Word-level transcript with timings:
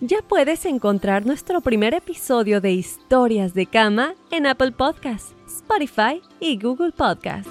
Ya 0.00 0.18
puedes 0.20 0.66
encontrar 0.66 1.24
nuestro 1.24 1.62
primer 1.62 1.94
episodio 1.94 2.60
de 2.60 2.72
Historias 2.72 3.54
de 3.54 3.64
Cama 3.64 4.14
en 4.30 4.46
Apple 4.46 4.72
Podcasts, 4.72 5.34
Spotify 5.46 6.20
y 6.38 6.58
Google 6.58 6.92
Podcasts. 6.92 7.50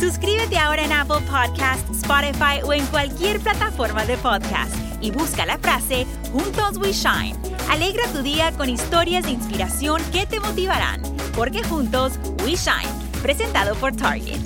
Suscríbete 0.00 0.58
ahora 0.58 0.84
en 0.84 0.90
Apple 0.90 1.24
Podcasts, 1.30 1.88
Spotify 1.98 2.60
o 2.64 2.72
en 2.72 2.84
cualquier 2.86 3.38
plataforma 3.38 4.04
de 4.04 4.16
podcast 4.16 4.74
y 5.00 5.12
busca 5.12 5.46
la 5.46 5.56
frase 5.58 6.04
Juntos 6.32 6.78
We 6.78 6.92
Shine. 6.92 7.36
Alegra 7.70 8.08
tu 8.12 8.22
día 8.22 8.50
con 8.56 8.68
historias 8.68 9.22
de 9.22 9.30
inspiración 9.30 10.02
que 10.12 10.26
te 10.26 10.40
motivarán, 10.40 11.00
porque 11.36 11.62
juntos 11.62 12.18
We 12.44 12.56
Shine 12.56 12.91
presentado 13.22 13.76
por 13.76 13.94
Target. 13.94 14.40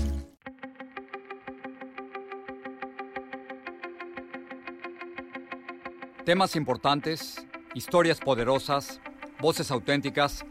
Temas 6.26 6.54
importantes, 6.56 7.46
historias 7.72 8.20
poderosas, 8.20 9.00
voces 9.40 9.70
auténticas. 9.70 10.44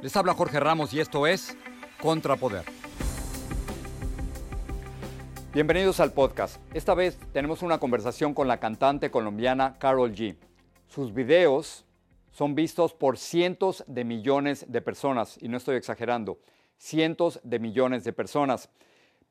Les 0.00 0.16
habla 0.16 0.32
Jorge 0.34 0.60
Ramos 0.60 0.94
y 0.94 1.00
esto 1.00 1.26
es 1.26 1.56
Contrapoder. 2.00 2.64
Bienvenidos 5.52 5.98
al 5.98 6.12
podcast. 6.12 6.62
Esta 6.74 6.94
vez 6.94 7.18
tenemos 7.32 7.62
una 7.62 7.78
conversación 7.78 8.32
con 8.32 8.46
la 8.46 8.60
cantante 8.60 9.10
colombiana 9.10 9.74
Carol 9.80 10.14
G. 10.14 10.36
Sus 10.86 11.12
videos 11.12 11.84
son 12.30 12.54
vistos 12.54 12.94
por 12.94 13.18
cientos 13.18 13.82
de 13.88 14.04
millones 14.04 14.66
de 14.68 14.80
personas, 14.80 15.36
y 15.42 15.48
no 15.48 15.56
estoy 15.56 15.76
exagerando 15.76 16.38
cientos 16.82 17.40
de 17.44 17.60
millones 17.60 18.02
de 18.02 18.12
personas. 18.12 18.68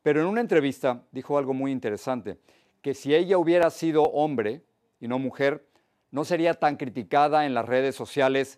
Pero 0.04 0.22
en 0.22 0.28
una 0.28 0.40
entrevista 0.40 1.04
dijo 1.12 1.38
algo 1.38 1.54
muy 1.54 1.72
interesante, 1.72 2.40
que 2.82 2.94
si 2.94 3.14
ella 3.14 3.38
hubiera 3.38 3.70
sido 3.70 4.04
hombre 4.04 4.64
y 5.02 5.10
no 5.10 5.20
mujer, 5.20 5.68
no 6.12 6.24
sería 6.24 6.54
tan 6.54 6.78
criticada 6.78 7.46
en 7.46 7.54
las 7.54 7.66
redes 7.66 7.94
sociales 7.94 8.58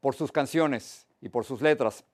por 0.00 0.14
sus 0.14 0.30
canciones 0.30 1.08
y 1.20 1.28
por 1.28 1.44
sus 1.44 1.60
letras. 1.60 2.04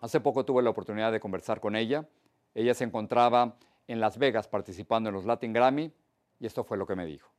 Hace 0.00 0.20
poco 0.20 0.44
tuve 0.44 0.62
la 0.62 0.70
oportunidad 0.70 1.12
de 1.12 1.20
conversar 1.20 1.60
con 1.60 1.76
ella. 1.76 2.08
Ella 2.54 2.74
se 2.74 2.84
encontraba 2.84 3.56
en 3.86 4.00
Las 4.00 4.18
Vegas 4.18 4.48
participando 4.48 5.08
en 5.08 5.14
los 5.14 5.24
Latin 5.24 5.52
Grammy 5.52 5.92
y 6.40 6.46
esto 6.46 6.64
fue 6.64 6.78
lo 6.78 6.86
que 6.86 6.96
me 6.96 7.06
dijo. 7.06 7.30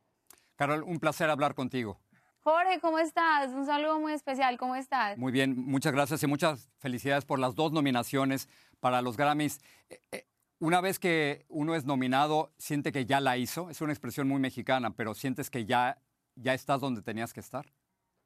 Carol, 0.56 0.82
un 0.84 0.98
placer 0.98 1.28
hablar 1.28 1.54
contigo. 1.54 2.00
Jorge, 2.44 2.80
¿cómo 2.80 2.98
estás? 2.98 3.52
Un 3.52 3.66
saludo 3.66 4.00
muy 4.00 4.12
especial, 4.12 4.58
¿cómo 4.58 4.74
estás? 4.74 5.16
Muy 5.16 5.30
bien, 5.30 5.54
muchas 5.56 5.92
gracias 5.92 6.24
y 6.24 6.26
muchas 6.26 6.68
felicidades 6.78 7.24
por 7.24 7.38
las 7.38 7.54
dos 7.54 7.70
nominaciones 7.70 8.48
para 8.80 9.00
los 9.00 9.16
Grammys. 9.16 9.60
Eh, 9.88 10.00
eh, 10.10 10.26
una 10.58 10.80
vez 10.80 10.98
que 10.98 11.46
uno 11.48 11.76
es 11.76 11.84
nominado, 11.84 12.52
siente 12.58 12.90
que 12.90 13.06
ya 13.06 13.20
la 13.20 13.36
hizo, 13.36 13.70
es 13.70 13.80
una 13.80 13.92
expresión 13.92 14.26
muy 14.26 14.40
mexicana, 14.40 14.90
pero 14.90 15.14
sientes 15.14 15.50
que 15.50 15.66
ya, 15.66 15.98
ya 16.34 16.52
estás 16.52 16.80
donde 16.80 17.00
tenías 17.00 17.32
que 17.32 17.38
estar. 17.38 17.64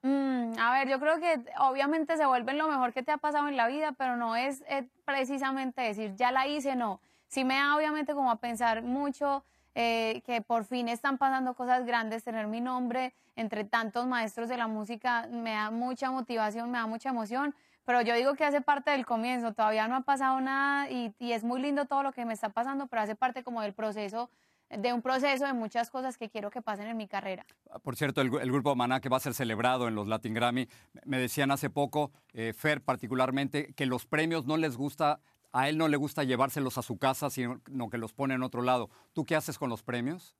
Mm, 0.00 0.58
a 0.58 0.72
ver, 0.72 0.88
yo 0.88 0.98
creo 0.98 1.20
que 1.20 1.44
obviamente 1.58 2.16
se 2.16 2.24
vuelven 2.24 2.56
lo 2.56 2.68
mejor 2.68 2.94
que 2.94 3.02
te 3.02 3.12
ha 3.12 3.18
pasado 3.18 3.48
en 3.48 3.56
la 3.58 3.68
vida, 3.68 3.92
pero 3.98 4.16
no 4.16 4.34
es 4.34 4.62
eh, 4.68 4.88
precisamente 5.04 5.82
decir, 5.82 6.14
ya 6.16 6.32
la 6.32 6.46
hice, 6.46 6.74
no. 6.74 7.02
Sí 7.28 7.44
me 7.44 7.56
da 7.56 7.76
obviamente 7.76 8.14
como 8.14 8.30
a 8.30 8.36
pensar 8.36 8.82
mucho 8.82 9.44
eh, 9.78 10.22
que 10.24 10.40
por 10.40 10.64
fin 10.64 10.88
están 10.88 11.18
pasando 11.18 11.52
cosas 11.52 11.84
grandes, 11.84 12.24
tener 12.24 12.46
mi 12.46 12.62
nombre 12.62 13.12
entre 13.36 13.62
tantos 13.64 14.06
maestros 14.06 14.48
de 14.48 14.56
la 14.56 14.68
música 14.68 15.28
me 15.30 15.50
da 15.50 15.70
mucha 15.70 16.10
motivación, 16.10 16.70
me 16.70 16.78
da 16.78 16.86
mucha 16.86 17.10
emoción, 17.10 17.54
pero 17.84 18.00
yo 18.00 18.14
digo 18.14 18.34
que 18.36 18.46
hace 18.46 18.62
parte 18.62 18.90
del 18.92 19.04
comienzo, 19.04 19.52
todavía 19.52 19.86
no 19.86 19.96
ha 19.96 20.00
pasado 20.00 20.40
nada 20.40 20.90
y, 20.90 21.12
es 21.20 21.44
muy 21.44 21.60
lindo 21.60 21.84
todo 21.84 22.02
lo 22.02 22.12
que 22.12 22.24
me 22.24 22.32
está 22.32 22.48
pasando, 22.48 22.86
pero 22.86 23.02
hace 23.02 23.16
parte 23.16 23.44
como 23.44 23.60
del 23.60 23.74
proceso 23.74 24.30
de 24.70 24.94
un 24.94 25.02
proceso 25.02 25.44
de 25.44 25.52
muchas 25.52 25.90
cosas 25.90 26.16
que 26.16 26.30
quiero 26.30 26.50
que 26.50 26.62
pasen 26.62 26.86
en 26.86 26.96
mi 26.96 27.06
carrera. 27.06 27.44
Por 27.82 27.96
cierto, 27.96 28.22
el, 28.22 28.30
grupo 28.30 28.74
Maná 28.74 29.00
que 29.00 29.10
va 29.10 29.18
a 29.18 29.20
ser 29.20 29.34
celebrado 29.34 29.88
en 29.88 29.94
los 29.94 30.08
Latin 30.08 30.32
Grammy, 30.32 30.68
me 31.04 31.18
decían 31.18 31.50
hace 31.50 31.68
poco, 31.68 32.12
eh, 32.32 32.54
Fer 32.54 32.82
particularmente, 32.82 33.74
que 33.74 33.84
los 33.84 34.06
premios 34.06 34.46
no 34.46 34.56
les 34.56 34.78
gusta 34.78 35.20
a 35.52 35.68
él 35.68 35.78
no 35.78 35.88
le 35.88 35.96
gusta 35.96 36.24
llevárselos 36.24 36.78
a 36.78 36.82
su 36.82 36.98
casa, 36.98 37.30
sino 37.30 37.60
que 37.90 37.98
los 37.98 38.12
pone 38.12 38.34
en 38.34 38.42
otro 38.42 38.62
lado. 38.62 38.90
¿Tú 39.12 39.24
qué 39.24 39.36
haces 39.36 39.58
con 39.58 39.70
los 39.70 39.82
premios? 39.82 40.36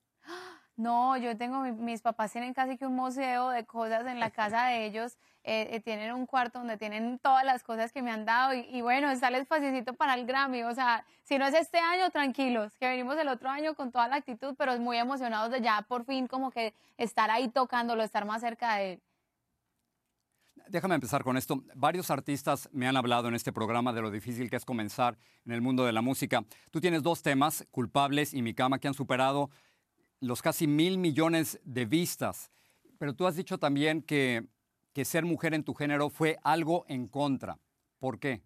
No, 0.77 1.17
yo 1.17 1.35
tengo, 1.39 1.61
mis 1.63 2.03
papás 2.03 2.33
tienen 2.33 2.53
casi 2.53 2.77
que 2.77 2.87
un 2.87 2.95
museo 2.95 3.49
de 3.49 3.65
cosas 3.65 4.05
en 4.07 4.21
la 4.21 4.31
casa 4.31 4.67
de 4.67 4.87
ellos. 4.87 5.17
Eh, 5.49 5.77
eh, 5.77 5.81
tienen 5.81 6.13
un 6.13 6.27
cuarto 6.27 6.59
donde 6.59 6.77
tienen 6.77 7.21
todas 7.21 7.45
las 7.45 7.63
cosas 7.63 7.93
que 7.93 8.03
me 8.03 8.11
han 8.11 8.25
dado 8.25 8.53
y, 8.53 8.83
bueno, 8.83 9.15
sale 9.15 9.39
espacito 9.39 9.95
para 9.95 10.15
el 10.15 10.27
Grammy. 10.27 10.65
O 10.65 10.75
sea, 10.75 11.07
si 11.23 11.39
no 11.39 11.47
es 11.47 11.55
este 11.55 11.79
año, 11.79 12.11
tranquilos, 12.11 12.77
que 12.79 12.89
venimos 12.89 13.17
el 13.17 13.29
otro 13.29 13.49
año 13.49 13.77
con 13.77 13.93
toda 13.93 14.09
la 14.09 14.17
actitud, 14.17 14.57
pero 14.59 14.77
muy 14.81 14.97
emocionados 14.97 15.53
de 15.53 15.61
ya 15.61 15.83
por 15.83 16.05
fin 16.05 16.27
como 16.27 16.51
que 16.51 16.75
estar 16.97 17.31
ahí 17.31 17.47
tocándolo, 17.47 18.03
estar 18.03 18.25
más 18.25 18.41
cerca 18.41 18.75
de 18.75 18.95
él. 18.95 19.03
Déjame 20.69 20.97
empezar 20.97 21.23
con 21.23 21.37
esto. 21.37 21.63
Varios 21.77 22.11
artistas 22.11 22.69
me 22.73 22.89
han 22.89 22.97
hablado 22.97 23.29
en 23.29 23.35
este 23.35 23.53
programa 23.53 23.93
de 23.93 24.03
lo 24.03 24.11
difícil 24.11 24.51
que 24.51 24.57
es 24.57 24.65
comenzar 24.65 25.17
en 25.45 25.53
el 25.53 25.61
mundo 25.61 25.85
de 25.85 25.93
la 25.93 26.03
música. 26.03 26.45
Tú 26.73 26.81
tienes 26.81 27.05
dos 27.05 27.23
temas, 27.23 27.65
Culpables 27.71 28.35
y 28.35 28.43
Mi 28.43 28.53
Cama, 28.53 28.81
que 28.81 28.89
han 28.89 28.95
superado 28.95 29.51
los 30.21 30.43
casi 30.43 30.67
mil 30.67 30.99
millones 30.99 31.61
de 31.65 31.85
vistas. 31.85 32.51
Pero 32.99 33.15
tú 33.15 33.27
has 33.27 33.37
dicho 33.37 33.59
también 33.59 34.03
que, 34.03 34.49
que 34.93 35.05
ser 35.05 35.25
mujer 35.25 35.55
en 35.55 35.63
tu 35.63 35.73
género 35.73 36.11
fue 36.11 36.37
algo 36.43 36.85
en 36.89 37.07
contra. 37.07 37.59
¿Por 38.01 38.19
qué? 38.19 38.43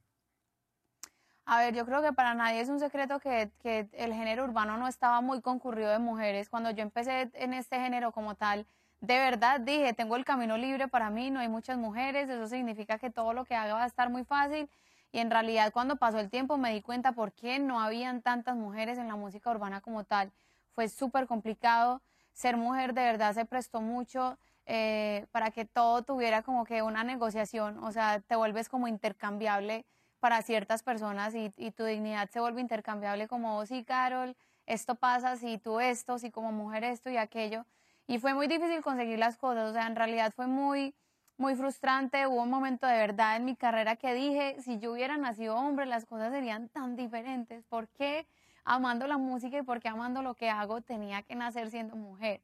A 1.46 1.58
ver, 1.58 1.74
yo 1.74 1.86
creo 1.86 2.02
que 2.02 2.12
para 2.12 2.34
nadie 2.34 2.60
es 2.60 2.68
un 2.68 2.80
secreto 2.80 3.18
que, 3.18 3.50
que 3.62 3.88
el 3.92 4.12
género 4.12 4.44
urbano 4.44 4.76
no 4.76 4.88
estaba 4.88 5.22
muy 5.22 5.40
concurrido 5.40 5.90
de 5.90 5.98
mujeres. 5.98 6.50
Cuando 6.50 6.70
yo 6.70 6.82
empecé 6.82 7.30
en 7.32 7.54
este 7.54 7.80
género 7.80 8.12
como 8.12 8.34
tal, 8.34 8.66
de 9.00 9.18
verdad 9.18 9.60
dije, 9.60 9.92
tengo 9.94 10.16
el 10.16 10.24
camino 10.24 10.56
libre 10.58 10.88
para 10.88 11.10
mí, 11.10 11.30
no 11.30 11.40
hay 11.40 11.48
muchas 11.48 11.78
mujeres, 11.78 12.28
eso 12.28 12.46
significa 12.48 12.98
que 12.98 13.10
todo 13.10 13.32
lo 13.32 13.44
que 13.44 13.54
haga 13.54 13.74
va 13.74 13.84
a 13.84 13.86
estar 13.86 14.10
muy 14.10 14.24
fácil. 14.24 14.68
Y 15.12 15.18
en 15.18 15.30
realidad 15.30 15.72
cuando 15.72 15.96
pasó 15.96 16.18
el 16.20 16.30
tiempo 16.30 16.56
me 16.56 16.72
di 16.72 16.82
cuenta 16.82 17.12
por 17.12 17.32
qué 17.32 17.58
no 17.58 17.80
habían 17.80 18.22
tantas 18.22 18.56
mujeres 18.56 18.98
en 18.98 19.08
la 19.08 19.16
música 19.16 19.50
urbana 19.50 19.80
como 19.80 20.04
tal. 20.04 20.30
Fue 20.74 20.88
súper 20.88 21.26
complicado. 21.26 22.00
Ser 22.32 22.56
mujer 22.56 22.94
de 22.94 23.02
verdad 23.02 23.34
se 23.34 23.44
prestó 23.44 23.80
mucho 23.80 24.38
eh, 24.66 25.26
para 25.32 25.50
que 25.50 25.64
todo 25.64 26.02
tuviera 26.02 26.42
como 26.42 26.64
que 26.64 26.82
una 26.82 27.02
negociación. 27.02 27.82
O 27.82 27.90
sea, 27.92 28.20
te 28.20 28.36
vuelves 28.36 28.68
como 28.68 28.86
intercambiable 28.86 29.84
para 30.20 30.42
ciertas 30.42 30.82
personas 30.82 31.34
y, 31.34 31.50
tu 31.72 31.84
dignidad 31.84 32.28
se 32.30 32.40
vuelve 32.40 32.60
intercambiable 32.60 33.26
como, 33.26 33.58
oh, 33.58 33.66
sí, 33.66 33.84
Carol, 33.84 34.36
esto 34.66 34.94
pasa, 34.94 35.36
si 35.36 35.58
tú 35.58 35.80
esto, 35.80 36.18
si 36.18 36.30
como 36.30 36.52
mujer 36.52 36.84
esto 36.84 37.10
y 37.10 37.16
aquello. 37.16 37.64
Y 38.10 38.18
fue 38.18 38.34
muy 38.34 38.48
difícil 38.48 38.82
conseguir 38.82 39.20
las 39.20 39.36
cosas, 39.36 39.70
o 39.70 39.72
sea, 39.72 39.86
en 39.86 39.94
realidad 39.94 40.32
fue 40.34 40.48
muy, 40.48 40.96
muy 41.36 41.54
frustrante. 41.54 42.26
Hubo 42.26 42.42
un 42.42 42.50
momento 42.50 42.88
de 42.88 42.96
verdad 42.96 43.36
en 43.36 43.44
mi 43.44 43.54
carrera 43.54 43.94
que 43.94 44.12
dije, 44.14 44.56
si 44.62 44.80
yo 44.80 44.94
hubiera 44.94 45.16
nacido 45.16 45.54
hombre, 45.54 45.86
las 45.86 46.06
cosas 46.06 46.32
serían 46.32 46.68
tan 46.70 46.96
diferentes. 46.96 47.62
¿Por 47.68 47.86
qué 47.86 48.26
amando 48.64 49.06
la 49.06 49.16
música 49.16 49.58
y 49.58 49.62
por 49.62 49.78
qué 49.78 49.90
amando 49.90 50.22
lo 50.22 50.34
que 50.34 50.50
hago 50.50 50.80
tenía 50.80 51.22
que 51.22 51.36
nacer 51.36 51.70
siendo 51.70 51.94
mujer? 51.94 52.40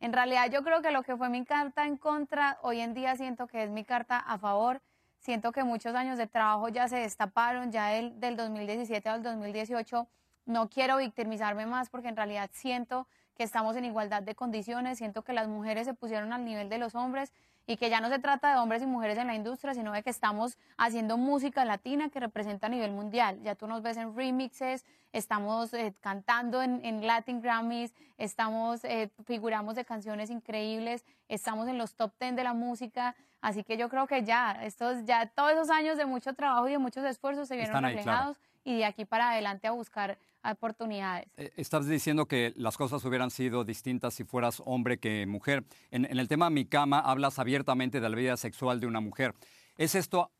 En 0.00 0.12
realidad 0.12 0.50
yo 0.50 0.62
creo 0.62 0.82
que 0.82 0.90
lo 0.90 1.02
que 1.02 1.16
fue 1.16 1.30
mi 1.30 1.46
carta 1.46 1.86
en 1.86 1.96
contra, 1.96 2.58
hoy 2.60 2.80
en 2.80 2.92
día 2.92 3.16
siento 3.16 3.46
que 3.46 3.62
es 3.62 3.70
mi 3.70 3.84
carta 3.84 4.18
a 4.18 4.36
favor. 4.36 4.82
Siento 5.20 5.50
que 5.50 5.64
muchos 5.64 5.94
años 5.94 6.18
de 6.18 6.26
trabajo 6.26 6.68
ya 6.68 6.88
se 6.88 6.98
destaparon, 6.98 7.72
ya 7.72 7.86
del, 7.86 8.20
del 8.20 8.36
2017 8.36 9.08
al 9.08 9.22
2018. 9.22 10.06
No 10.44 10.68
quiero 10.68 10.98
victimizarme 10.98 11.64
más 11.64 11.88
porque 11.88 12.08
en 12.08 12.16
realidad 12.16 12.50
siento 12.52 13.08
que 13.36 13.42
estamos 13.44 13.76
en 13.76 13.84
igualdad 13.84 14.22
de 14.22 14.34
condiciones, 14.34 14.98
siento 14.98 15.22
que 15.22 15.32
las 15.32 15.46
mujeres 15.46 15.86
se 15.86 15.94
pusieron 15.94 16.32
al 16.32 16.44
nivel 16.44 16.68
de 16.68 16.78
los 16.78 16.94
hombres 16.94 17.32
y 17.66 17.76
que 17.76 17.90
ya 17.90 18.00
no 18.00 18.08
se 18.08 18.18
trata 18.18 18.52
de 18.52 18.58
hombres 18.58 18.82
y 18.82 18.86
mujeres 18.86 19.18
en 19.18 19.26
la 19.26 19.34
industria, 19.34 19.74
sino 19.74 19.92
de 19.92 20.02
que 20.02 20.10
estamos 20.10 20.56
haciendo 20.78 21.16
música 21.18 21.64
latina 21.64 22.08
que 22.08 22.20
representa 22.20 22.68
a 22.68 22.70
nivel 22.70 22.92
mundial. 22.92 23.40
Ya 23.42 23.56
tú 23.56 23.66
nos 23.66 23.82
ves 23.82 23.96
en 23.96 24.16
remixes, 24.16 24.84
estamos 25.12 25.74
eh, 25.74 25.92
cantando 26.00 26.62
en, 26.62 27.06
Latin 27.06 27.42
Grammys, 27.42 27.92
estamos, 28.18 28.84
eh, 28.84 29.10
figuramos 29.24 29.74
de 29.74 29.84
canciones 29.84 30.30
increíbles, 30.30 31.04
estamos 31.28 31.68
en 31.68 31.76
los 31.76 31.94
top 31.94 32.12
10 32.20 32.36
de 32.36 32.44
la 32.44 32.54
música, 32.54 33.16
así 33.40 33.64
que 33.64 33.76
yo 33.76 33.88
creo 33.88 34.06
que 34.06 34.22
ya, 34.22 34.52
estos, 34.62 35.04
ya 35.04 35.26
todos 35.26 35.52
esos 35.52 35.70
años 35.70 35.98
de 35.98 36.06
mucho 36.06 36.34
trabajo 36.34 36.68
y 36.68 36.72
de 36.72 36.78
muchos 36.78 37.04
esfuerzos 37.04 37.48
se 37.48 37.56
vieron 37.56 37.82
reflejados 37.82 38.38
y 38.66 38.76
de 38.76 38.84
aquí 38.84 39.04
para 39.04 39.30
adelante 39.30 39.68
a 39.68 39.70
buscar 39.70 40.18
oportunidades. 40.42 41.28
Eh, 41.36 41.52
estás 41.56 41.86
diciendo 41.86 42.26
que 42.26 42.52
las 42.56 42.76
cosas 42.76 43.04
hubieran 43.04 43.30
sido 43.30 43.64
distintas 43.64 44.12
si 44.14 44.24
fueras 44.24 44.60
hombre 44.66 44.98
que 44.98 45.24
mujer. 45.26 45.64
En, 45.90 46.04
en 46.04 46.18
el 46.18 46.28
tema 46.28 46.50
Mi 46.50 46.66
Cama 46.66 46.98
hablas 46.98 47.38
abiertamente 47.38 48.00
de 48.00 48.08
la 48.08 48.16
vida 48.16 48.36
sexual 48.36 48.80
de 48.80 48.86
una 48.88 49.00
mujer. 49.00 49.34
¿Es 49.76 49.94
esto 49.94 50.32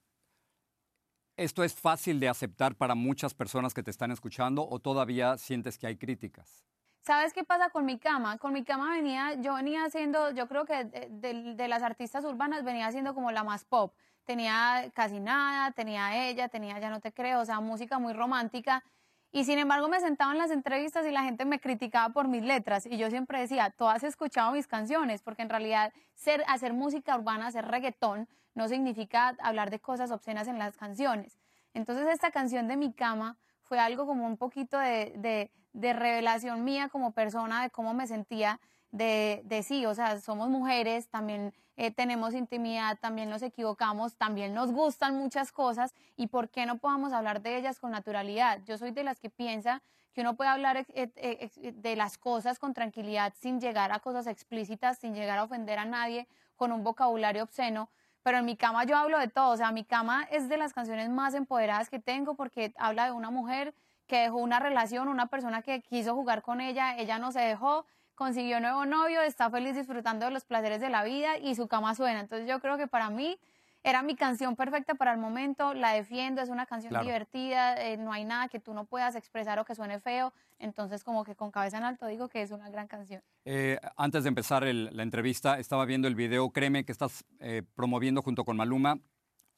¿Esto 1.37 1.65
es 1.65 1.75
fácil 1.75 2.19
de 2.19 2.31
aceptar 2.31 2.77
para 2.77 2.95
muchas 2.95 3.35
personas 3.35 3.75
que 3.75 3.83
te 3.83 3.91
están 3.91 4.11
escuchando 4.11 4.67
o 4.67 4.79
todavía 4.79 5.37
sientes 5.37 5.77
que 5.77 5.87
hay 5.87 5.99
críticas? 5.99 6.65
¿Sabes 7.07 7.33
qué 7.35 7.45
pasa 7.45 7.69
con 7.71 7.85
mi 7.85 7.99
cama? 7.99 8.39
Con 8.39 8.53
mi 8.53 8.65
cama 8.65 8.91
venía, 8.91 9.35
yo 9.35 9.55
venía 9.55 9.85
haciendo, 9.85 10.31
yo 10.31 10.49
creo 10.49 10.65
que 10.65 10.85
de, 10.85 11.69
las 11.69 11.83
artistas 11.83 12.25
urbanas 12.25 12.65
venía 12.65 12.87
haciendo 12.87 13.15
como 13.15 13.31
la 13.31 13.45
más 13.45 13.65
pop. 13.65 13.95
Tenía 14.27 14.91
casi 14.95 15.21
nada, 15.21 15.71
tenía 15.71 16.29
ella, 16.29 16.49
tenía 16.49 16.79
Ya 16.79 16.91
no 16.91 17.01
te 17.01 17.13
creo, 17.13 17.41
o 17.41 17.45
sea, 17.47 17.61
música 17.61 17.99
muy 17.99 18.13
romántica. 18.13 18.85
Y 19.33 19.45
sin 19.45 19.59
embargo 19.59 19.89
me 19.89 20.01
sentaba 20.01 20.33
en 20.33 20.39
las 20.39 20.51
entrevistas 20.51 21.07
y 21.07 21.11
la 21.11 21.23
gente 21.23 21.45
me 21.45 21.61
criticaba 21.61 22.13
por 22.13 22.29
mis 22.29 22.43
letras. 22.43 22.87
Y 22.87 22.97
yo 22.99 23.11
siempre 23.11 23.41
decía, 23.41 23.71
tú 23.71 23.87
has 23.87 24.03
escuchado 24.03 24.53
mis 24.53 24.67
canciones, 24.67 25.23
porque 25.23 25.43
en 25.43 25.51
realidad 25.51 25.93
ser, 26.15 26.45
hacer 26.49 26.73
música 26.73 27.17
urbana, 27.17 27.47
hacer 27.47 27.67
reggaetón, 27.67 28.29
no 28.55 28.69
significa 28.69 29.37
hablar 29.41 29.71
de 29.71 29.81
cosas 29.81 30.11
obscenas 30.11 30.49
en 30.49 30.59
las 30.59 30.77
canciones. 30.77 31.39
Entonces 31.75 32.07
esta 32.09 32.31
canción 32.31 32.69
de 32.69 32.77
mi 32.77 32.93
cama 32.93 33.37
fue 33.61 33.79
algo 33.79 34.07
como 34.07 34.27
un 34.27 34.39
poquito 34.39 34.79
de, 34.79 35.51
revelación 35.75 36.65
mía 36.65 36.89
como 36.89 37.13
persona, 37.13 37.63
de 37.63 37.71
cómo 37.71 37.93
me 37.93 38.07
sentía, 38.07 38.59
de, 38.91 39.43
de 39.45 39.63
sí, 39.63 39.87
o 39.87 39.95
sea, 39.95 40.21
somos 40.21 40.49
mujeres, 40.49 41.09
también 41.09 41.53
eh, 41.77 41.91
tenemos 41.91 42.33
intimidad, 42.33 42.99
también 42.99 43.29
nos 43.29 43.43
equivocamos, 43.43 44.17
también 44.17 44.55
nos 44.55 44.73
gustan 44.73 45.17
muchas 45.17 45.53
cosas 45.53 45.95
y 46.17 46.29
por 46.29 46.49
qué 46.49 46.65
no 46.65 46.79
podamos 46.79 47.13
hablar 47.13 47.43
de 47.43 47.59
ellas 47.59 47.79
con 47.79 47.91
naturalidad. 47.91 48.61
Yo 48.65 48.79
soy 48.79 48.93
de 48.93 49.05
las 49.05 49.21
que 49.21 49.29
piensa 49.29 49.83
que 50.15 50.23
uno 50.23 50.37
puede 50.37 50.49
hablar 50.49 50.87
eh, 50.89 51.51
de 51.75 51.97
las 51.97 52.17
cosas 52.17 52.59
con 52.59 52.73
tranquilidad 52.73 53.35
sin 53.37 53.61
llegar 53.61 53.93
a 53.93 53.99
cosas 53.99 54.27
explícitas, 54.27 54.99
sin 54.99 55.15
llegar 55.15 55.39
a 55.39 55.45
ofender 55.45 55.79
a 55.79 55.85
nadie 55.85 56.27
con 56.57 56.73
un 56.73 56.83
vocabulario 56.83 57.43
obsceno, 57.43 57.91
pero 58.23 58.39
en 58.39 58.47
mi 58.47 58.57
cama 58.57 58.85
yo 58.85 58.97
hablo 58.97 59.19
de 59.19 59.29
todo, 59.29 59.51
o 59.51 59.57
sea, 59.59 59.71
mi 59.73 59.85
cama 59.85 60.27
es 60.31 60.49
de 60.49 60.57
las 60.57 60.73
canciones 60.73 61.11
más 61.11 61.35
empoderadas 61.35 61.91
que 61.91 61.99
tengo 61.99 62.35
porque 62.35 62.73
habla 62.79 63.05
de 63.05 63.13
una 63.13 63.31
mujer 63.31 63.75
que 64.07 64.21
dejó 64.21 64.39
una 64.39 64.59
relación, 64.59 65.09
una 65.09 65.27
persona 65.27 65.61
que 65.61 65.83
quiso 65.83 66.15
jugar 66.15 66.41
con 66.41 66.63
ella, 66.63 66.97
ella 66.97 67.19
no 67.19 67.31
se 67.31 67.41
dejó, 67.41 67.85
consiguió 68.17 68.59
nuevo 68.61 68.85
novio, 68.87 69.21
está 69.23 69.49
feliz 69.51 69.77
disfrutando 69.77 70.25
de 70.25 70.33
los 70.33 70.45
placeres 70.45 70.81
de 70.81 70.91
la 70.91 71.05
vida 71.05 71.39
y 71.39 71.55
su 71.55 71.69
cama 71.69 71.95
suena. 71.95 72.19
Entonces 72.19 72.49
yo 72.49 72.59
creo 72.59 72.77
que 72.77 72.89
para 72.89 73.11
mí 73.11 73.39
era 73.85 74.03
mi 74.03 74.17
canción 74.17 74.57
perfecta 74.57 74.97
para 74.97 75.13
el 75.13 75.19
momento, 75.19 75.73
la 75.73 75.93
defiendo, 75.93 76.43
es 76.43 76.49
una 76.49 76.67
canción 76.67 77.01
divertida, 77.01 77.81
eh, 77.81 77.97
no 77.97 78.13
hay 78.13 78.25
nada 78.25 78.49
que 78.49 78.59
tú 78.59 78.75
no 78.75 78.85
puedas 78.85 79.15
expresar 79.15 79.61
o 79.61 79.65
que 79.65 79.77
suene 79.77 80.01
feo, 80.01 80.33
entonces 80.59 81.05
como 81.05 81.23
que 81.23 81.37
con 81.37 81.53
cabeza 81.53 81.79
en 81.79 81.85
alto 81.85 82.07
digo 82.09 82.29
que 82.29 82.43
es 82.43 82.51
una 82.51 82.69
gran 82.69 82.89
canción. 82.89 83.23
Eh, 83.45 83.79
antes 83.97 84.25
de 84.25 84.29
empezar 84.29 84.65
la 84.65 85.03
entrevista, 85.05 85.61
estaba 85.61 85.85
viendo 85.85 86.09
el 86.09 86.17
video, 86.17 86.51
créeme 86.51 86.85
que 86.85 86.91
estás 86.91 87.25
eh, 87.39 87.63
promoviendo 87.77 88.23
junto 88.23 88.45
con 88.45 88.57
Maluma, 88.57 88.99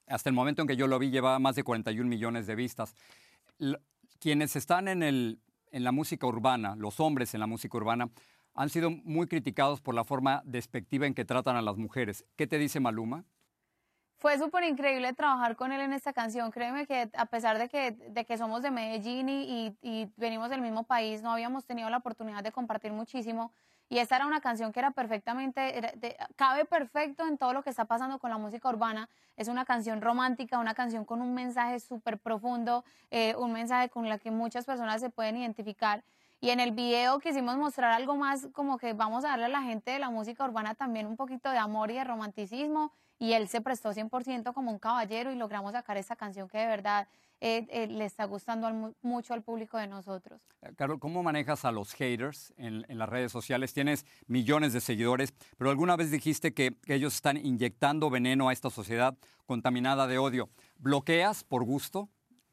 hasta 0.07 0.29
el 0.29 0.35
momento 0.35 0.61
en 0.61 0.69
que 0.69 0.77
yo 0.77 0.89
lo 0.89 0.99
vi 0.99 1.11
llevaba 1.11 1.39
más 1.39 1.55
de 1.55 1.65
41 1.65 2.07
millones 2.07 2.47
de 2.47 2.55
vistas. 2.55 2.95
quienes 4.19 4.57
están 4.57 4.89
en, 4.89 5.03
el, 5.03 5.39
en 5.71 5.85
la 5.85 5.93
música 5.93 6.27
urbana, 6.27 6.77
los 6.77 7.01
hombres 7.01 7.33
en 7.33 7.41
la 7.41 7.47
música 7.47 7.79
urbana, 7.79 8.11
han 8.59 8.71
sido 8.71 8.91
muy 8.91 9.29
criticados 9.29 9.81
por 9.81 9.95
la 9.95 10.03
forma 10.03 10.43
despectiva 10.45 11.07
en 11.07 11.15
que 11.15 11.25
tratan 11.25 11.55
a 11.55 11.63
las 11.63 11.77
mujeres. 11.77 12.25
¿Qué 12.35 12.49
te 12.49 12.59
dice 12.59 12.81
Maluma? 12.81 13.25
Fue 14.17 14.37
súper 14.37 14.65
increíble 14.65 15.13
trabajar 15.13 15.55
con 15.55 15.71
él 15.71 15.81
en 15.81 15.93
esta 15.93 16.13
canción. 16.13 16.51
Créeme 16.51 16.85
que 16.89 17.09
a 17.17 17.27
pesar 17.27 17.57
de 17.57 17.69
que, 17.69 17.93
de 17.93 18.25
que 18.25 18.37
somos 18.37 18.63
de 18.63 18.73
Medellín 18.73 19.29
y, 19.29 19.77
y, 19.81 20.13
venimos 20.17 20.51
del 20.51 20.61
mismo 20.61 20.83
país, 20.83 21.23
no 21.23 21.31
habíamos 21.31 21.67
tenido 21.67 21.89
la 21.89 21.99
oportunidad 21.99 22.43
de 22.43 22.51
compartir 22.51 22.91
muchísimo. 22.91 23.53
Y 23.89 23.99
esta 23.99 24.17
era 24.17 24.27
una 24.27 24.41
canción 24.41 24.73
que 24.73 24.81
era 24.81 24.91
perfectamente, 24.91 25.93
cabe 26.35 26.65
perfecto 26.65 27.25
en 27.29 27.39
todo 27.39 27.53
lo 27.53 27.63
que 27.63 27.71
está 27.71 27.85
pasando 27.85 28.19
con 28.19 28.31
la 28.31 28.39
música 28.39 28.69
urbana. 28.69 29.09
Es 29.37 29.47
una 29.47 29.65
canción 29.67 30.03
romántica, 30.03 30.59
una 30.59 30.75
canción 30.75 31.05
con 31.05 31.23
un 31.23 31.33
mensaje 31.33 31.79
súper 31.79 32.19
profundo, 32.19 32.85
eh, 33.13 33.37
un 33.37 33.53
mensaje 33.53 33.89
con 33.89 34.09
la 34.09 34.19
que 34.19 34.33
muchas 34.33 34.67
personas 34.67 35.01
se 35.01 35.11
pueden 35.11 35.37
identificar. 35.37 36.03
Y 36.41 36.51
en 36.51 36.61
el 36.61 36.71
video 36.71 37.19
quisimos 37.19 37.57
mostrar 37.57 37.93
algo 37.93 38.17
más 38.17 38.49
como 38.53 38.79
que 38.79 38.93
vamos 38.93 39.25
a 39.25 39.29
darle 39.31 39.47
a 39.47 39.49
la 39.49 39.63
gente 39.63 39.91
de 39.91 39.99
la 39.99 40.11
música 40.11 40.45
urbana 40.45 40.75
también 40.75 41.07
un 41.07 41.17
poquito 41.17 41.51
de 41.51 41.59
amor 41.59 41.91
y 41.91 41.95
de 41.95 42.05
romanticismo 42.05 42.93
y 43.19 43.33
él 43.33 43.49
se 43.49 43.61
prestó 43.61 43.93
100% 43.93 44.55
como 44.55 44.71
un 44.71 44.79
caballero 44.79 45.33
y 45.33 45.35
logramos 45.35 45.73
sacar 45.73 45.97
esta 45.97 46.15
canción 46.15 46.49
que 46.49 46.59
de 46.59 46.67
verdad 46.67 47.09
eh, 47.41 47.67
eh, 47.71 47.87
le 47.89 48.05
está 48.05 48.25
gustando 48.25 48.95
mucho 49.03 49.35
al 49.35 49.43
público 49.43 49.79
de 49.79 49.87
nosotros. 49.87 50.41
Eh, 50.63 50.73
Carol, 50.77 50.99
¿cómo 51.01 51.23
manejas 51.23 51.65
a 51.65 51.73
los 51.73 51.93
haters 51.95 52.55
en, 52.57 52.85
las 52.89 53.09
redes 53.09 53.33
sociales? 53.33 53.73
Tienes 53.73 54.07
millones 54.27 54.73
de 54.73 54.81
seguidores, 54.81 55.35
pero 55.57 55.71
alguna 55.71 55.97
vez 55.97 56.11
dijiste 56.11 56.55
que, 56.55 56.77
ellos 56.87 57.15
están 57.15 57.37
inyectando 57.37 58.11
veneno 58.11 58.49
a 58.49 58.53
esta 58.53 58.71
sociedad 58.71 59.17
contaminada 59.47 60.07
de 60.07 60.19
odio. 60.19 60.51
¿Bloqueas 60.79 61.45
por 61.45 61.65
gusto? 61.65 62.09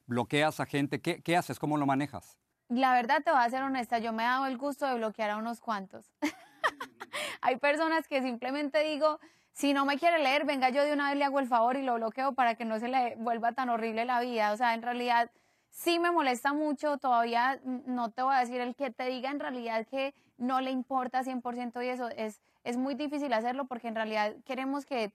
¿Bloqueas 0.07 0.59
a 0.59 0.65
gente? 0.65 1.01
¿Qué, 1.01 1.21
qué 1.21 1.37
haces? 1.37 1.59
¿Cómo 1.59 1.77
lo 1.77 1.85
manejas? 1.85 2.37
La 2.69 2.93
verdad, 2.93 3.21
te 3.23 3.31
voy 3.31 3.41
a 3.41 3.49
ser 3.49 3.61
honesta, 3.61 3.99
yo 3.99 4.11
me 4.11 4.23
he 4.23 4.25
dado 4.25 4.47
el 4.47 4.57
gusto 4.57 4.87
de 4.87 4.95
bloquear 4.95 5.29
a 5.29 5.37
unos 5.37 5.61
cuantos. 5.61 6.11
Hay 7.41 7.57
personas 7.57 8.07
que 8.07 8.23
simplemente 8.23 8.79
digo, 8.83 9.19
si 9.51 9.73
no 9.73 9.85
me 9.85 9.99
quiere 9.99 10.17
leer, 10.17 10.45
venga, 10.45 10.69
yo 10.69 10.83
de 10.83 10.93
una 10.93 11.09
vez 11.09 11.17
le 11.17 11.25
hago 11.25 11.39
el 11.39 11.47
favor 11.47 11.77
y 11.77 11.83
lo 11.83 11.95
bloqueo 11.95 12.33
para 12.33 12.55
que 12.55 12.65
no 12.65 12.79
se 12.79 12.87
le 12.87 13.15
vuelva 13.17 13.51
tan 13.51 13.69
horrible 13.69 14.05
la 14.05 14.19
vida. 14.19 14.51
O 14.51 14.57
sea, 14.57 14.73
en 14.73 14.81
realidad 14.81 15.29
sí 15.69 15.99
me 15.99 16.09
molesta 16.09 16.53
mucho, 16.53 16.97
todavía 16.97 17.59
no 17.63 18.09
te 18.09 18.23
voy 18.23 18.33
a 18.35 18.39
decir 18.39 18.59
el 18.61 18.75
que 18.75 18.89
te 18.89 19.05
diga 19.05 19.29
en 19.29 19.39
realidad 19.39 19.85
que 19.85 20.15
no 20.37 20.59
le 20.59 20.71
importa 20.71 21.23
100% 21.23 21.85
y 21.85 21.89
eso 21.89 22.09
es, 22.09 22.41
es 22.63 22.77
muy 22.77 22.95
difícil 22.95 23.31
hacerlo 23.33 23.65
porque 23.65 23.89
en 23.89 23.95
realidad 23.95 24.35
queremos 24.43 24.85
que 24.85 25.13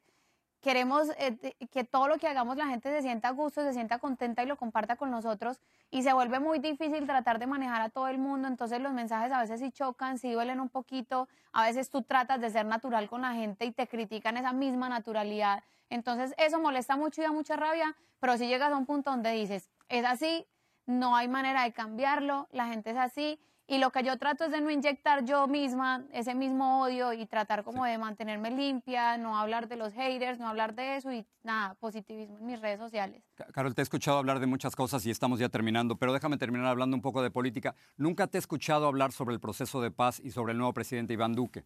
queremos 0.61 1.09
eh, 1.19 1.55
que 1.71 1.85
todo 1.85 2.09
lo 2.09 2.19
que 2.19 2.29
hagamos 2.29 2.57
la 2.57 2.67
gente 2.67 2.91
se 2.91 3.03
sienta 3.03 3.29
a 3.29 3.31
gusto, 3.33 3.63
se 3.63 3.73
sienta 3.73 3.99
contenta 3.99 4.43
y 4.43 4.47
lo 4.47 4.57
comparta 4.57 4.97
con 4.97 5.11
nosotros 5.11 5.59
y 5.91 6.03
se 6.03 6.13
vuelve 6.13 6.39
muy 6.39 6.59
difícil 6.59 7.07
tratar 7.07 7.39
de 7.39 7.47
manejar 7.47 7.81
a 7.83 7.89
todo 7.89 8.09
el 8.09 8.19
mundo, 8.19 8.49
entonces 8.49 8.81
los 8.81 8.93
mensajes 8.93 9.33
a 9.33 9.41
veces 9.41 9.61
sí 9.61 9.71
chocan, 9.71 10.19
sí 10.19 10.33
duelen 10.33 10.61
un 10.61 10.69
poquito, 10.69 11.29
a 11.53 11.65
veces 11.65 11.91
tú 11.91 12.03
tratas 12.03 12.41
de 12.41 12.51
ser 12.51 12.67
natural 12.67 13.09
con 13.09 13.23
la 13.23 13.35
gente 13.35 13.65
y 13.65 13.73
te 13.73 13.87
critican 13.89 14.37
esa 14.37 14.53
misma 14.53 14.89
naturalidad, 14.89 15.63
entonces 15.89 16.35
eso 16.37 16.61
molesta 16.61 16.97
mucho 16.97 17.21
y 17.21 17.25
da 17.25 17.33
mucha 17.33 17.57
rabia, 17.57 17.97
pero 18.21 18.37
si 18.37 18.47
llegas 18.47 18.73
a 18.73 18.77
un 18.77 18.87
punto 18.87 19.11
donde 19.11 19.33
dices, 19.33 19.71
es 19.89 20.05
así, 20.05 20.47
no 20.87 21.17
hay 21.17 21.29
manera 21.29 21.63
de 21.63 21.73
cambiarlo, 21.73 22.49
la 22.53 22.67
gente 22.67 22.91
es 22.91 22.97
así 22.97 23.41
y 23.71 23.79
lo 23.79 23.91
que 23.91 24.03
yo 24.03 24.19
trato 24.19 24.45
es 24.45 24.51
de 24.51 24.61
no 24.61 24.69
inyectar 24.69 25.25
yo 25.25 25.47
misma 25.47 26.05
ese 26.13 26.35
mismo 26.35 26.83
odio 26.83 27.13
y 27.13 27.25
tratar 27.25 27.63
como 27.63 27.85
de 27.85 27.99
mantenerme 27.99 28.51
limpia, 28.51 29.17
no 29.17 29.39
hablar 29.39 29.69
de 29.69 29.77
los 29.77 29.93
haters, 29.93 30.41
no 30.41 30.49
hablar 30.49 30.75
de 30.75 30.97
eso 30.97 31.13
y 31.13 31.25
nada, 31.45 31.75
positivismo 31.75 32.39
en 32.39 32.47
mis 32.47 32.61
redes 32.61 32.81
sociales. 32.81 33.23
Carol, 33.55 33.73
te 33.73 33.83
he 33.83 33.85
escuchado 33.85 34.19
hablar 34.19 34.41
de 34.41 34.49
muchas 34.49 34.75
cosas 34.75 35.07
y 35.07 35.11
estamos 35.11 35.39
ya 35.39 35.49
terminando, 35.49 35.97
pero 35.97 36.13
déjame 36.13 36.37
terminar 36.37 36.67
hablando 36.67 36.97
un 36.97 37.01
poco 37.01 37.23
de 37.23 37.31
política. 37.31 37.77
Nunca 37.97 38.27
te 38.27 38.39
he 38.39 38.41
escuchado 38.41 38.89
hablar 38.89 39.13
sobre 39.13 39.35
el 39.35 39.41
proceso 39.41 39.81
de 39.81 39.93
paz 39.93 40.19
y 40.19 40.33
sobre 40.33 40.51
el 40.51 40.59
nuevo 40.59 40.75
presidente 40.75 41.13
Iván 41.13 41.35
Duque. 41.35 41.65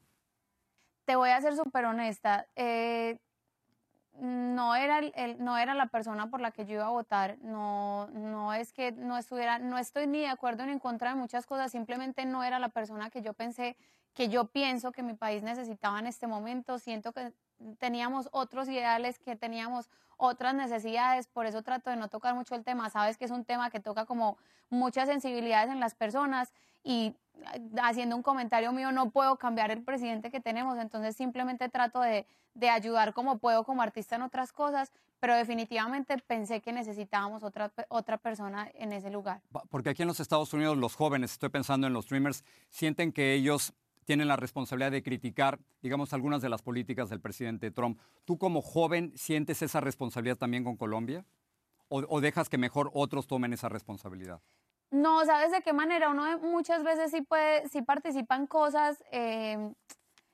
Te 1.07 1.17
voy 1.17 1.31
a 1.31 1.41
ser 1.41 1.57
súper 1.57 1.87
honesta. 1.87 2.47
Eh, 2.55 3.19
no 4.21 4.75
era, 4.75 4.99
el, 4.99 5.43
no 5.43 5.59
era 5.59 5.75
la 5.75 5.87
persona 5.87 6.31
por 6.31 6.41
la 6.41 6.51
que 6.53 6.65
yo 6.67 6.75
iba 6.75 6.87
a 6.87 6.91
votar, 6.91 7.39
no, 7.43 8.09
no 8.09 8.55
es 8.55 8.73
que 8.73 8.93
no 8.93 9.19
estuviera, 9.19 9.59
no 9.59 9.79
estoy 9.79 10.07
ni 10.07 10.21
de 10.21 10.29
acuerdo 10.29 10.65
ni 10.67 10.73
en 10.73 10.79
contra 10.79 11.11
de 11.11 11.17
muchas 11.17 11.47
cosas, 11.47 11.73
simplemente 11.73 12.25
no 12.25 12.45
era 12.45 12.59
la 12.59 12.69
persona 12.69 13.11
que 13.11 13.23
yo 13.23 13.35
pensé, 13.35 13.77
que 14.15 14.29
yo 14.29 14.47
pienso 14.47 14.93
que 14.93 15.03
mi 15.03 15.15
país 15.15 15.43
necesitaba 15.43 15.99
en 15.99 16.07
este 16.07 16.27
momento, 16.27 16.79
siento 16.79 17.13
que 17.13 17.33
teníamos 17.79 18.29
otros 18.33 18.69
ideales, 18.69 19.19
que 19.19 19.37
teníamos 19.37 19.89
otras 20.17 20.55
necesidades, 20.55 21.27
por 21.27 21.47
eso 21.47 21.63
trato 21.63 21.91
de 21.91 21.97
no 21.97 22.09
tocar 22.09 22.35
mucho 22.35 22.55
el 22.55 22.65
tema, 22.65 22.91
sabes 22.91 23.17
que 23.17 23.25
es 23.25 23.31
un 23.31 23.45
tema 23.45 23.71
que 23.71 23.81
toca 23.81 24.07
como 24.07 24.39
muchas 24.71 25.09
sensibilidades 25.09 25.71
en 25.71 25.81
las 25.81 25.95
personas 25.95 26.53
y 26.83 27.17
haciendo 27.83 28.15
un 28.15 28.23
comentario 28.23 28.73
mío, 28.73 28.93
no 28.93 29.11
puedo 29.11 29.37
cambiar 29.37 29.71
el 29.71 29.83
presidente 29.83 30.31
que 30.31 30.41
tenemos, 30.41 30.79
entonces 30.79 31.17
simplemente 31.17 31.69
trato 31.69 32.01
de, 32.01 32.27
ayudar 32.71 33.13
como 33.13 33.39
puedo 33.39 33.65
como 33.65 33.83
artista 33.83 34.15
en 34.17 34.23
otras 34.23 34.53
cosas, 34.53 34.93
pero 35.19 35.35
definitivamente 35.35 36.17
pensé 36.19 36.61
que 36.61 36.73
necesitábamos 36.73 37.43
otra, 37.43 37.73
otra 37.89 38.17
persona 38.17 38.71
en 38.75 38.93
ese 38.93 39.11
lugar. 39.11 39.41
Porque 39.71 39.91
aquí 39.91 40.03
en 40.03 40.09
los 40.09 40.21
Estados 40.21 40.53
Unidos 40.53 40.77
los 40.77 40.95
jóvenes, 40.95 41.33
estoy 41.33 41.49
pensando 41.49 41.87
en 41.87 41.93
los 41.93 42.05
streamers, 42.05 42.45
sienten 42.69 43.13
que 43.13 43.35
ellos 43.35 43.75
tienen 44.05 44.29
la 44.29 44.37
responsabilidad 44.37 44.91
de 44.91 45.03
criticar, 45.03 45.59
digamos, 45.83 46.13
algunas 46.13 46.43
de 46.43 46.49
las 46.49 46.63
políticas 46.63 47.09
del 47.11 47.21
presidente 47.21 47.71
Trump. 47.71 47.99
¿Tú 48.25 48.39
como 48.39 48.63
joven 48.63 49.13
sientes 49.17 49.63
esa 49.63 49.81
responsabilidad 49.81 50.37
también 50.37 50.65
con 50.65 50.77
Colombia? 50.77 51.25
¿O, 51.89 52.21
dejas 52.21 52.49
que 52.49 52.59
mejor 52.59 52.91
otros 52.93 53.29
tomen 53.29 53.53
esa 53.53 53.69
responsabilidad? 53.69 54.41
No, 54.91 55.25
¿sabes 55.25 55.53
de 55.53 55.63
qué 55.63 55.73
manera? 55.73 56.09
Uno 56.09 56.39
muchas 56.39 56.83
veces 56.83 57.11
sí 57.13 57.21
puede, 57.23 57.69
sí 57.69 57.83
participa 57.83 58.35
en 58.37 58.47
cosas, 58.47 59.05
em, 59.13 59.75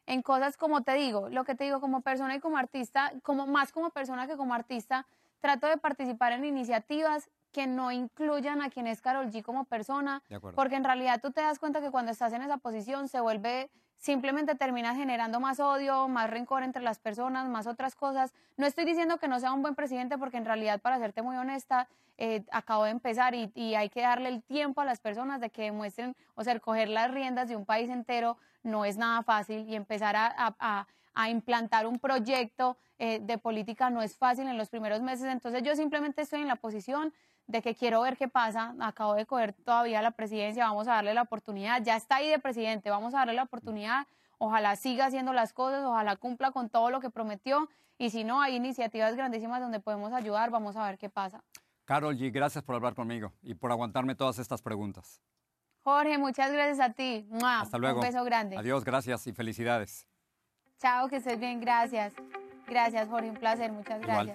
en 0.06 0.22
cosas 0.22 0.56
como 0.56 0.82
te 0.82 0.94
digo, 0.94 1.28
lo 1.28 1.44
que 1.44 1.54
te 1.54 1.64
digo 1.64 1.80
como 1.80 2.00
persona 2.00 2.34
y 2.34 2.40
como 2.40 2.56
artista, 2.56 3.12
como 3.22 3.46
más 3.46 3.72
como 3.72 3.90
persona 3.90 4.26
que 4.26 4.36
como 4.36 4.54
artista, 4.54 5.06
trato 5.40 5.66
de 5.66 5.76
participar 5.76 6.32
en 6.32 6.44
iniciativas 6.44 7.28
que 7.52 7.66
no 7.66 7.90
incluyan 7.92 8.62
a 8.62 8.70
quien 8.70 8.86
es 8.86 9.00
Carol 9.00 9.30
G 9.30 9.42
como 9.42 9.64
persona, 9.64 10.22
porque 10.54 10.76
en 10.76 10.84
realidad 10.84 11.20
tú 11.20 11.30
te 11.32 11.40
das 11.40 11.58
cuenta 11.58 11.80
que 11.80 11.90
cuando 11.90 12.12
estás 12.12 12.32
en 12.32 12.42
esa 12.42 12.58
posición 12.58 13.08
se 13.08 13.20
vuelve, 13.20 13.70
simplemente 13.96 14.54
terminas 14.54 14.96
generando 14.96 15.40
más 15.40 15.60
odio, 15.60 16.08
más 16.08 16.30
rencor 16.30 16.62
entre 16.62 16.82
las 16.82 16.98
personas, 16.98 17.48
más 17.48 17.66
otras 17.66 17.94
cosas. 17.94 18.32
No 18.56 18.66
estoy 18.66 18.84
diciendo 18.84 19.18
que 19.18 19.28
no 19.28 19.38
sea 19.40 19.52
un 19.52 19.62
buen 19.62 19.74
presidente, 19.74 20.16
porque 20.16 20.38
en 20.38 20.44
realidad, 20.46 20.80
para 20.80 20.98
serte 20.98 21.22
muy 21.22 21.36
honesta, 21.36 21.86
eh, 22.16 22.44
acabo 22.50 22.84
de 22.84 22.90
empezar 22.90 23.34
y, 23.34 23.50
y 23.54 23.74
hay 23.74 23.88
que 23.90 24.02
darle 24.02 24.28
el 24.28 24.42
tiempo 24.42 24.80
a 24.80 24.84
las 24.84 25.00
personas 25.00 25.40
de 25.40 25.50
que 25.50 25.62
demuestren, 25.62 26.14
o 26.34 26.44
sea, 26.44 26.58
coger 26.60 26.88
las 26.88 27.10
riendas 27.10 27.48
de 27.48 27.56
un 27.56 27.64
país 27.66 27.90
entero 27.90 28.36
no 28.62 28.84
es 28.84 28.96
nada 28.96 29.22
fácil 29.22 29.68
y 29.68 29.74
empezar 29.74 30.16
a, 30.16 30.26
a- 30.26 30.54
a- 30.60 30.86
a 31.12 31.28
implantar 31.28 31.86
un 31.86 31.98
proyecto 31.98 32.76
eh, 32.98 33.18
de 33.20 33.36
política 33.38 33.90
no 33.90 34.00
es 34.02 34.16
fácil 34.16 34.46
en 34.46 34.56
los 34.58 34.68
primeros 34.68 35.00
meses. 35.02 35.26
Entonces 35.26 35.62
yo 35.62 35.74
simplemente 35.74 36.22
estoy 36.22 36.40
en 36.42 36.48
la 36.48 36.56
posición 36.56 37.12
de 37.50 37.62
que 37.62 37.74
quiero 37.74 38.00
ver 38.02 38.16
qué 38.16 38.28
pasa. 38.28 38.74
Acabo 38.80 39.14
de 39.14 39.26
coger 39.26 39.52
todavía 39.52 40.00
la 40.02 40.12
presidencia, 40.12 40.64
vamos 40.64 40.86
a 40.88 40.94
darle 40.94 41.14
la 41.14 41.22
oportunidad. 41.22 41.82
Ya 41.82 41.96
está 41.96 42.16
ahí 42.16 42.28
de 42.28 42.38
presidente, 42.38 42.90
vamos 42.90 43.14
a 43.14 43.18
darle 43.18 43.34
la 43.34 43.42
oportunidad. 43.42 44.06
Ojalá 44.38 44.76
siga 44.76 45.06
haciendo 45.06 45.32
las 45.32 45.52
cosas, 45.52 45.84
ojalá 45.84 46.16
cumpla 46.16 46.52
con 46.52 46.70
todo 46.70 46.90
lo 46.90 47.00
que 47.00 47.10
prometió. 47.10 47.68
Y 47.98 48.10
si 48.10 48.24
no, 48.24 48.40
hay 48.40 48.56
iniciativas 48.56 49.14
grandísimas 49.14 49.60
donde 49.60 49.80
podemos 49.80 50.12
ayudar, 50.12 50.50
vamos 50.50 50.76
a 50.76 50.86
ver 50.86 50.96
qué 50.96 51.10
pasa. 51.10 51.42
Carol 51.84 52.16
G, 52.16 52.32
gracias 52.32 52.64
por 52.64 52.76
hablar 52.76 52.94
conmigo 52.94 53.32
y 53.42 53.54
por 53.54 53.72
aguantarme 53.72 54.14
todas 54.14 54.38
estas 54.38 54.62
preguntas. 54.62 55.20
Jorge, 55.82 56.16
muchas 56.18 56.52
gracias 56.52 56.80
a 56.80 56.92
ti. 56.92 57.26
¡Mua! 57.30 57.62
Hasta 57.62 57.78
luego. 57.78 58.00
Un 58.00 58.06
beso 58.06 58.22
grande. 58.24 58.56
Adiós, 58.56 58.84
gracias 58.84 59.26
y 59.26 59.32
felicidades. 59.32 60.06
Chao, 60.78 61.08
que 61.08 61.16
estés 61.16 61.38
bien, 61.38 61.60
gracias. 61.60 62.14
Gracias, 62.66 63.08
Jorge, 63.08 63.28
un 63.28 63.36
placer, 63.36 63.72
muchas 63.72 64.00
Igual. 64.02 64.34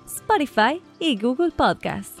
Spotify 0.11 0.81
y 0.99 1.17
Google 1.17 1.51
Podcasts. 1.51 2.20